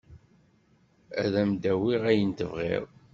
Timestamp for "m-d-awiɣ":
1.49-2.03